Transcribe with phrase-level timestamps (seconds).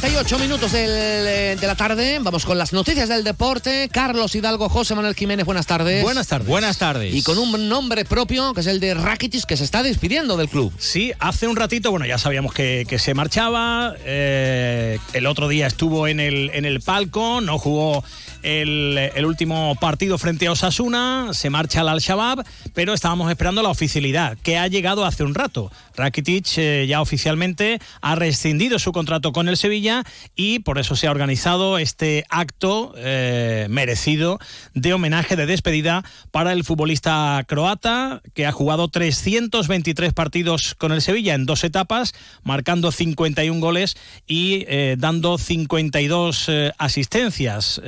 [0.00, 2.20] 38 minutos eh, de la tarde.
[2.20, 3.88] Vamos con las noticias del deporte.
[3.90, 6.04] Carlos Hidalgo, José Manuel Jiménez, buenas tardes.
[6.04, 6.46] Buenas tardes.
[6.46, 7.12] Buenas tardes.
[7.12, 10.48] Y con un nombre propio, que es el de Rakitic, que se está despidiendo del
[10.48, 10.72] club.
[10.78, 13.96] Sí, hace un ratito, bueno, ya sabíamos que, se marchaba.
[14.04, 18.04] Eh, el otro día estuvo en el, en el palco, no jugó
[18.48, 24.38] el, último partido frente a Osasuna, se marcha al Al-Shabaab, pero estábamos esperando la oficialidad,
[24.42, 25.70] que ha llegado hace un rato.
[25.96, 31.08] Rakitic eh, ya oficialmente ha rescindido su contrato con el Sevilla y por eso se
[31.08, 34.38] ha organizado este acto eh, merecido
[34.74, 41.02] de homenaje de despedida para el futbolista croata que ha jugado 323 partidos con el
[41.02, 43.96] Sevilla en dos etapas, marcando 51 goles
[44.26, 47.80] y eh, dando 52 asistencias.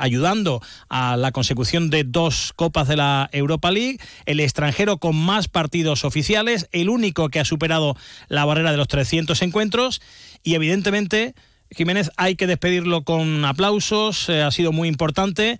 [0.00, 5.48] Ayudando a la consecución de dos copas de la Europa League, el extranjero con más
[5.48, 7.96] partidos oficiales, el único que ha superado
[8.28, 10.00] la barrera de los 300 encuentros.
[10.42, 11.34] Y evidentemente
[11.70, 15.58] Jiménez hay que despedirlo con aplausos, eh, ha sido muy importante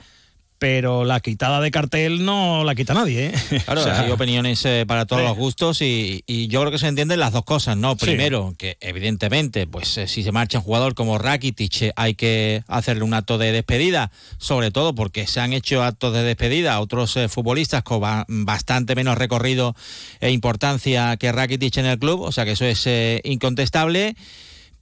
[0.58, 3.26] pero la quitada de cartel no la quita nadie.
[3.26, 3.62] ¿eh?
[3.64, 7.32] Claro, hay opiniones eh, para todos los gustos y, yo creo que se entienden las
[7.32, 7.96] dos cosas, ¿no?
[7.96, 12.62] Primero, que evidentemente, pues eh, si se marcha un jugador como Rakitic eh, hay que
[12.68, 16.80] hacerle un acto de despedida, sobre todo porque se han hecho actos de despedida a
[16.80, 19.74] otros futbolistas con bastante menos recorrido
[20.20, 22.86] e importancia que Rakitic en el club, o sea que eso es
[23.24, 24.14] incontestable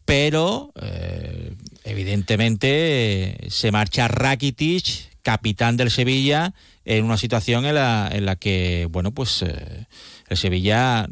[0.05, 0.71] pero
[1.85, 8.87] evidentemente se marcha Rakitic capitán del Sevilla en una situación en la, en la que,
[8.91, 9.87] bueno, pues eh,
[10.29, 11.09] el Sevilla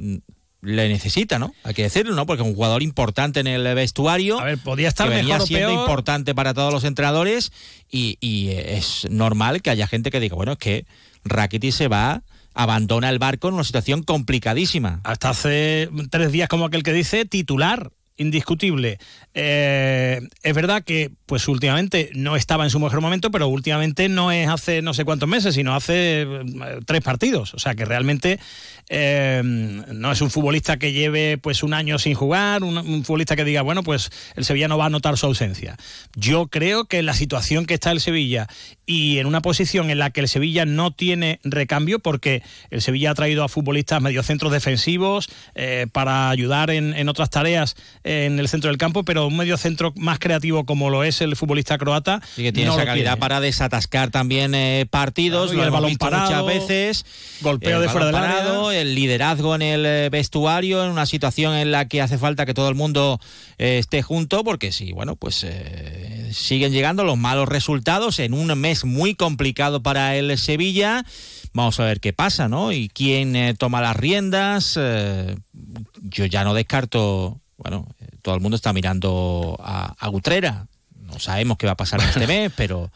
[0.61, 1.53] le necesita, ¿no?
[1.65, 2.25] Hay que decirlo, ¿no?
[2.25, 4.39] Porque es un jugador importante en el vestuario.
[4.39, 7.51] A ver, podía estar que venía siendo importante para todos los entrenadores
[7.91, 10.87] y, y, es normal que haya gente que diga, bueno, es que
[11.25, 12.23] Rakitic se va
[12.55, 15.01] abandona el barco en una situación complicadísima.
[15.05, 18.99] Hasta hace tres días, como aquel que dice, titular indiscutible.
[19.35, 24.31] Eh, es verdad que, pues últimamente no estaba en su mejor momento, pero últimamente no
[24.31, 26.45] es hace no sé cuántos meses, sino hace eh,
[26.85, 27.55] tres partidos.
[27.55, 28.39] O sea que realmente
[28.89, 33.45] eh, no es un futbolista que lleve pues un año sin jugar, un, futbolista que
[33.45, 35.77] diga, bueno, pues el Sevilla no va a notar su ausencia.
[36.15, 38.49] Yo creo que la situación que está el Sevilla
[38.85, 43.13] y en una posición en la que el Sevilla no tiene recambio, porque el Sevilla
[43.13, 45.31] ha traído a futbolistas mediocentros defensivos
[45.93, 49.93] para ayudar en, en otras tareas en el centro del campo, pero un medio centro
[49.97, 52.21] más creativo como lo es el futbolista croata.
[52.37, 56.69] Y que tiene esa calidad para desatascar también eh, partidos, y el balón parado, muchas
[56.69, 57.07] veces.
[57.41, 58.81] Golpeo de fuera del área.
[58.81, 62.55] El liderazgo en el eh, vestuario, en una situación en la que hace falta que
[62.55, 63.21] todo el mundo
[63.59, 65.47] eh, esté junto, porque sí, bueno, pues
[66.33, 71.05] siguen llegando los malos resultados en un mes muy complicado para el Sevilla.
[71.53, 72.73] Vamos a ver qué pasa, ¿no?
[72.73, 74.75] Y quién toma las riendas.
[74.75, 77.87] yo ya no descarto bueno,
[78.23, 80.67] todo el mundo está mirando a, a Gutrera.
[80.95, 82.91] No sabemos qué va a pasar en este mes, pero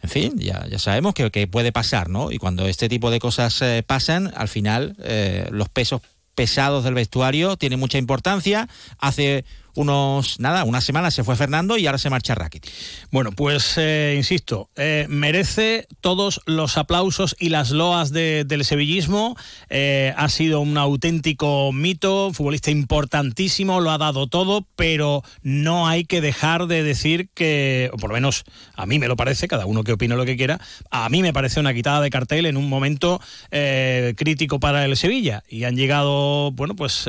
[0.00, 2.30] en fin, ya, ya sabemos que, puede pasar, ¿no?
[2.30, 6.02] Y cuando este tipo de cosas eh, pasan, al final eh, los pesos
[6.36, 8.68] pesados del vestuario tienen mucha importancia.
[8.98, 9.44] Hace
[9.78, 12.72] unos, nada, una semana se fue Fernando y ahora se marcha Rakitic.
[13.12, 19.36] Bueno, pues eh, insisto, eh, merece todos los aplausos y las loas del sevillismo.
[19.70, 26.04] Eh, ha sido un auténtico mito, futbolista importantísimo, lo ha dado todo, pero no hay
[26.04, 28.44] que dejar de decir que, o por lo menos
[28.74, 31.32] a mí me lo parece, cada uno que opine lo que quiera, a mí me
[31.32, 35.44] parece una quitada de cartel en un momento crítico para el Sevilla.
[35.48, 37.08] Y han llegado, bueno, pues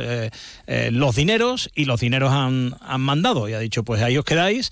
[0.68, 4.70] los dineros y los dineros han han, mandado y ha dicho, pues ahí os quedáis.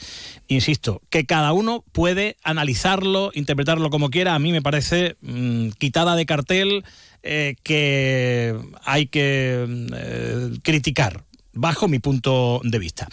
[0.48, 4.36] Insisto, que cada uno puede analizarlo, interpretarlo como quiera.
[4.36, 6.84] A mí me parece mm, quitada de cartel
[7.24, 13.08] eh, que hay que mm, eh, criticar, bajo mi punto de vista.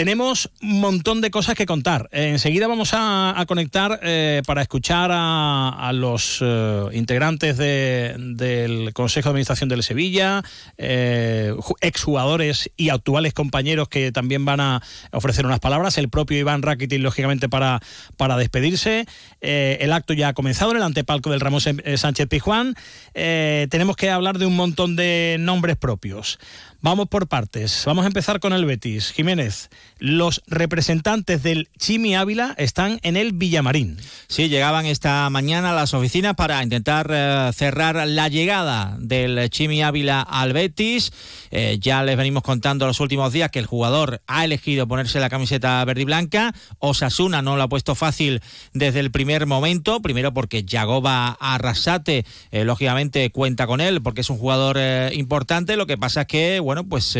[0.00, 2.08] Tenemos un montón de cosas que contar.
[2.10, 9.68] enseguida vamos a, conectar eh, para escuchar a, los eh, integrantes del Consejo de Administración
[9.68, 10.42] del Sevilla,
[10.78, 14.82] eh, exjugadores y actuales compañeros que también van a
[15.12, 15.98] ofrecer unas palabras.
[15.98, 17.82] El propio Iván Rakitic, lógicamente, para,
[18.16, 19.04] para despedirse.
[19.42, 22.74] el acto ya ha comenzado en el antepalco del Ramos Sánchez Pijuán.
[23.12, 26.38] tenemos que hablar de un montón de nombres propios.
[26.82, 27.82] Vamos por partes.
[27.84, 29.12] Vamos a empezar con el Betis.
[29.12, 33.98] Jiménez, los representantes del Chimi Ávila están en el Villamarín.
[34.28, 39.82] Sí, llegaban esta mañana a las oficinas para intentar eh, cerrar la llegada del Chimi
[39.82, 41.12] Ávila al Betis.
[41.50, 45.30] Eh, ya les venimos contando los últimos días que el jugador ha elegido ponerse la
[45.30, 46.54] camiseta verde y blanca.
[46.78, 48.40] Osasuna no lo ha puesto fácil
[48.72, 50.00] desde el primer momento.
[50.00, 54.78] Primero porque Yagoba Arrasate, eh, lógicamente, cuenta con él porque es un jugador
[55.12, 55.76] importante.
[55.76, 57.18] Lo que pasa es que, bueno, pues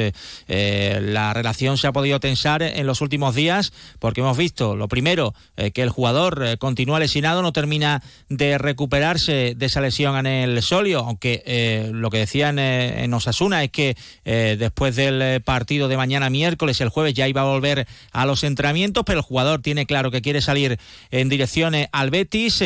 [0.48, 5.34] la relación se ha podido tensar en los últimos días, porque hemos visto, lo primero,
[5.56, 10.26] eh, que el jugador eh, continúa lesionado, no termina de recuperarse de esa lesión en
[10.26, 15.96] el solio, aunque eh, lo que decían en Osasuna es que después del partido de
[15.96, 19.86] mañana miércoles, el jueves ya iba a volver a los entrenamientos, pero el jugador tiene
[19.86, 20.78] claro que quiere salir
[21.10, 22.64] en dirección al Betis.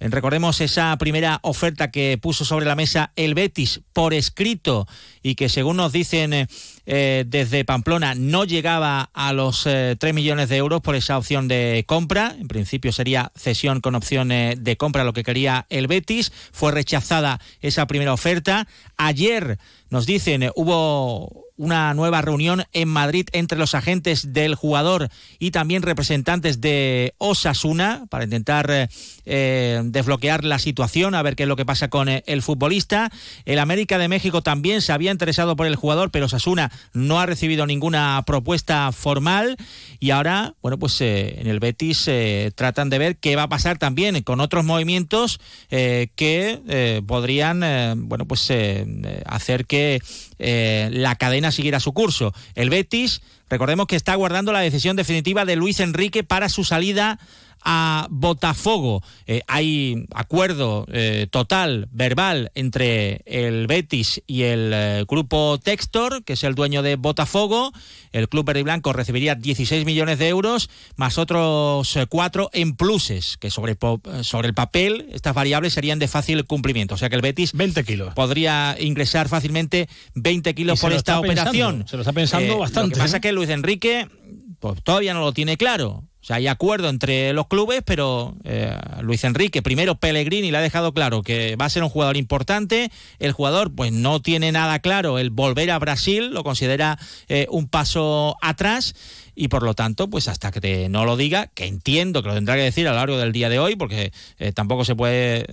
[0.00, 4.86] recordemos esa primera oferta que puso sobre la mesa el Betis por escrito
[5.22, 6.48] y que según nos dicen
[6.86, 11.84] desde Pamplona no llegaba a los 3 eh, millones de euros por esa opción de
[11.86, 12.34] compra.
[12.38, 16.32] En principio sería cesión con opción eh, de compra, lo que quería el Betis.
[16.52, 18.68] Fue rechazada esa primera oferta.
[18.96, 19.58] Ayer
[19.90, 25.08] nos dicen, eh, hubo una nueva reunión en Madrid entre los agentes del jugador
[25.38, 28.88] y también representantes de Osasuna para intentar eh,
[29.24, 33.10] eh, desbloquear la situación, a ver qué es lo que pasa con el futbolista.
[33.44, 37.26] El América de México también se había interesado por el jugador, pero Osasuna no ha
[37.26, 39.56] recibido ninguna propuesta formal
[39.98, 42.08] y ahora, bueno, pues en el Betis
[42.54, 48.50] tratan de ver qué va a pasar también con otros movimientos que podrían, bueno, pues
[49.26, 50.00] hacer que
[50.38, 52.32] eh, la cadena siguiera su curso.
[52.54, 57.18] El Betis, recordemos que está guardando la decisión definitiva de Luis Enrique para su salida
[57.68, 59.02] a Botafogo.
[59.26, 66.34] Eh, hay acuerdo eh, total, verbal, entre el Betis y el eh, grupo Textor, que
[66.34, 67.72] es el dueño de Botafogo.
[68.12, 73.36] El club verde y blanco recibiría 16 millones de euros, más otros cuatro en pluses,
[73.36, 73.76] que sobre,
[74.22, 76.94] sobre el papel estas variables serían de fácil cumplimiento.
[76.94, 78.14] O sea que el Betis 20 kilos.
[78.14, 81.84] podría ingresar fácilmente 20 kilos por esta operación.
[81.88, 82.90] se lo está pensando bastante.
[82.90, 84.06] Lo que pasa es que Luis Enrique
[84.60, 86.04] pues, todavía no lo tiene claro.
[86.26, 90.60] O sea, hay acuerdo entre los clubes, pero eh, Luis Enrique, primero Pellegrini le ha
[90.60, 92.90] dejado claro que va a ser un jugador importante.
[93.20, 97.68] El jugador, pues no tiene nada claro el volver a Brasil, lo considera eh, un
[97.68, 98.96] paso atrás
[99.36, 102.56] y por lo tanto, pues hasta que no lo diga, que entiendo que lo tendrá
[102.56, 105.44] que decir a lo largo del día de hoy, porque eh, tampoco se puede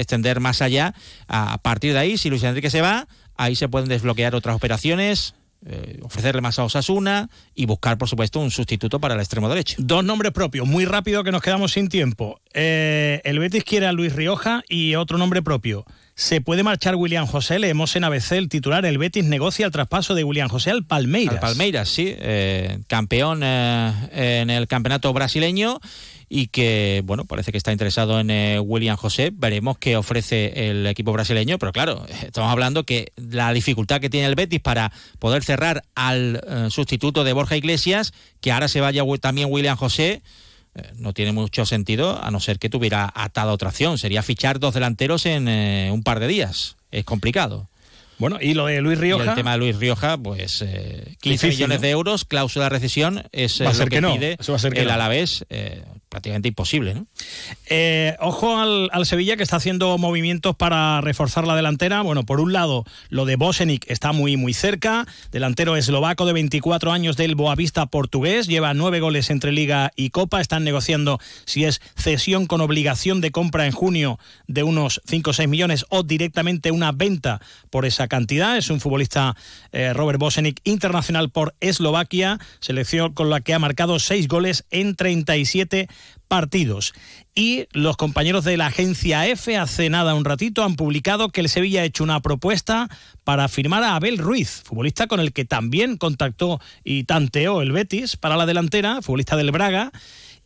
[0.00, 0.96] extender más allá.
[1.28, 3.06] A partir de ahí, si Luis Enrique se va,
[3.36, 8.40] ahí se pueden desbloquear otras operaciones eh, ofrecerle más a Osasuna y buscar, por supuesto,
[8.40, 9.76] un sustituto para el extremo derecho.
[9.78, 12.40] Dos nombres propios, muy rápido que nos quedamos sin tiempo.
[12.52, 15.84] Eh, el Betis quiere a Luis Rioja y otro nombre propio.
[16.14, 17.60] ¿Se puede marchar William José?
[17.60, 18.84] Leemos en ABC el titular.
[18.84, 21.36] El Betis negocia el traspaso de William José al Palmeiras.
[21.36, 22.12] Al Palmeiras, sí.
[22.18, 25.80] Eh, campeón en el campeonato brasileño
[26.34, 29.30] y que, bueno, parece que está interesado en eh, William José.
[29.34, 34.28] Veremos qué ofrece el equipo brasileño, pero claro, estamos hablando que la dificultad que tiene
[34.28, 39.02] el Betis para poder cerrar al eh, sustituto de Borja Iglesias, que ahora se vaya
[39.20, 40.22] también William José,
[40.74, 43.98] eh, no tiene mucho sentido a no ser que tuviera atada otra acción.
[43.98, 45.48] Sería fichar dos delanteros en
[45.92, 46.76] un par de días.
[46.92, 47.68] Es complicado.
[48.16, 49.30] Bueno, y lo de Luis Rioja.
[49.30, 50.64] el tema de Luis Rioja, pues
[51.20, 54.38] 15 millones de euros, cláusula de recesión, es lo que, pide
[54.80, 55.44] el Alavés
[56.12, 56.92] prácticamente imposible.
[56.92, 57.06] ¿no?
[57.68, 62.02] Eh, ojo al, Sevilla que está haciendo movimientos para reforzar la delantera.
[62.02, 65.06] Bueno, por un lado, lo de Bosenic está muy, muy cerca.
[65.32, 68.46] Delantero eslovaco de 24 años del Boavista portugués.
[68.46, 70.42] Lleva nueve goles entre Liga y Copa.
[70.42, 75.32] Están negociando si es cesión con obligación de compra en junio de unos 5 o
[75.32, 77.40] 6 millones o directamente una venta
[77.70, 78.58] por esa cantidad.
[78.58, 79.34] Es un futbolista,
[79.72, 82.38] eh, Robert Bosenic, internacional por Eslovaquia.
[82.60, 85.88] Selección con la que ha marcado 6 goles en 37
[86.28, 86.92] partidos.
[87.34, 91.48] Y los compañeros de la agencia F hace nada un ratito han publicado que el
[91.48, 92.88] Sevilla ha hecho una propuesta
[93.24, 98.16] para firmar a Abel Ruiz, futbolista con el que también contactó y tanteó el Betis
[98.16, 99.92] para la delantera, futbolista del Braga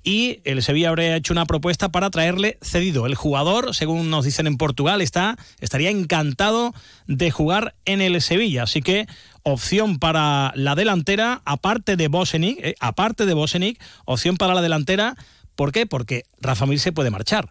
[0.07, 3.07] y el Sevilla habría hecho una propuesta para traerle cedido.
[3.07, 6.73] El jugador, según nos dicen en Portugal, está, estaría encantado
[7.09, 8.63] de jugar en el Sevilla.
[8.63, 9.09] Así que
[9.43, 15.17] opción para la delantera, aparte de Bosenic, eh, aparte de Bosenic, opción para la delantera
[15.57, 15.87] ¿Por qué?
[15.87, 17.51] Porque Rafa Mir se puede marchar.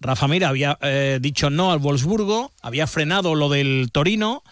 [0.00, 4.42] Rafa Mir había eh, dicho no al Wolfsburgo, había frenado lo del Torino,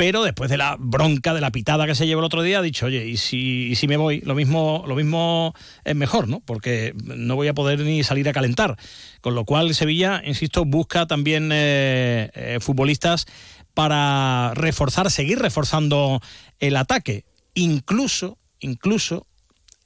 [0.00, 2.62] pero después de la bronca, de la pitada que se llevó el otro día, ha
[2.62, 4.20] dicho, oye, ¿y si, me voy?
[4.22, 5.54] Lo mismo, lo mismo
[5.84, 6.40] es mejor, ¿no?
[6.40, 8.76] Porque no voy a poder ni salir a calentar.
[9.20, 13.26] Con lo cual, Sevilla, insisto, busca también eh, eh, futbolistas
[13.74, 16.20] para reforzar, seguir reforzando
[16.58, 17.24] el ataque.
[17.54, 19.26] Incluso, incluso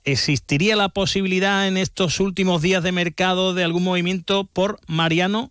[0.05, 5.51] ¿existiría la posibilidad en estos últimos días de mercado de algún movimiento por Mariano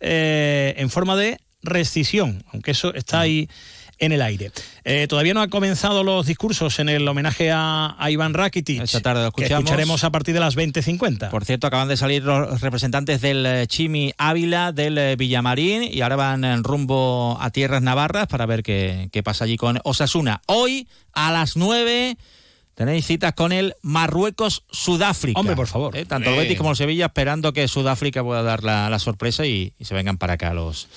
[0.00, 2.42] eh, en forma de rescisión?
[2.52, 3.48] Aunque eso está ahí
[3.98, 4.50] en el aire.
[4.84, 8.80] Eh, todavía no han comenzado los discursos en el homenaje a, Iván Rakitic.
[8.80, 9.50] Esta tarde lo escuchamos.
[9.50, 11.28] Que escucharemos a partir de las 20.50.
[11.28, 16.16] Por cierto, acaban de salir los representantes del eh, Chimi Ávila, del Villamarín, y ahora
[16.16, 20.40] van en rumbo a Tierras Navarras para ver qué, qué pasa allí con Osasuna.
[20.46, 22.16] Hoy, a las 9...
[22.80, 25.38] Tenéis citas con el Marruecos-Sudáfrica.
[25.38, 25.94] Hombre, por favor.
[26.08, 29.84] Tanto el Betis como el Sevilla esperando que Sudáfrica pueda dar la, sorpresa y, y,
[29.84, 30.88] se vengan para acá los,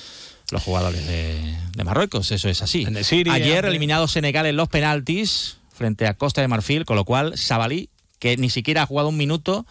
[0.50, 2.88] los jugadores de, Marruecos, eso es así.
[3.30, 7.90] Ayer eliminado Senegal en los penaltis frente a Costa de Marfil, con lo cual Sabalí,
[8.18, 9.66] que ni siquiera ha jugado un minuto,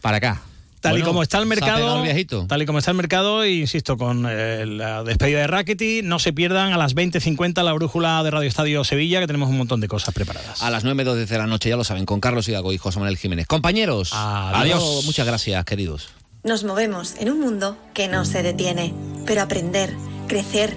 [0.00, 0.40] para acá.
[0.80, 2.02] Tal y como está el mercado,
[2.46, 6.32] tal y como está el mercado, insisto, con eh, la despedida de Rackety, no se
[6.32, 9.88] pierdan a las 20.50 la brújula de Radio Estadio Sevilla, que tenemos un montón de
[9.88, 10.62] cosas preparadas.
[10.62, 13.16] A las 9.12 de la noche, ya lo saben, con Carlos Hidalgo y José Manuel
[13.16, 13.46] Jiménez.
[13.46, 15.04] Compañeros, adiós.
[15.04, 16.10] Muchas gracias, queridos.
[16.44, 18.94] Nos movemos en un mundo que no se detiene,
[19.26, 19.94] pero aprender
[20.28, 20.76] Crecer,